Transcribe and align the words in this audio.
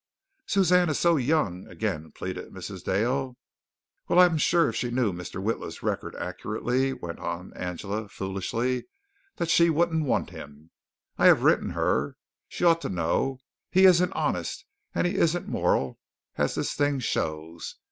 "Suzanne 0.47 0.89
is 0.89 0.97
so 0.97 1.15
young," 1.15 1.67
again 1.67 2.11
pleaded 2.11 2.51
Mrs. 2.51 2.83
Dale. 2.83 3.37
"Well, 4.07 4.17
I'm 4.17 4.39
sure 4.39 4.67
if 4.69 4.75
she 4.75 4.89
knew 4.89 5.13
Mr. 5.13 5.39
Witla's 5.39 5.83
record 5.83 6.15
accurately," 6.15 6.91
went 6.91 7.19
on 7.19 7.53
Angela 7.53 8.09
foolishly, 8.09 8.85
"she 9.45 9.69
wouldn't 9.69 10.05
want 10.05 10.31
him. 10.31 10.71
I 11.19 11.27
have 11.27 11.43
written 11.43 11.69
her. 11.77 12.15
She 12.47 12.63
ought 12.65 12.81
to 12.81 12.89
know. 12.89 13.41
He 13.69 13.85
isn't 13.85 14.13
honest 14.13 14.65
and 14.95 15.05
he 15.05 15.13
isn't 15.17 15.47
moral 15.47 15.99
as 16.35 16.55
this 16.55 16.73
thing 16.73 16.97
shows. 16.99 17.75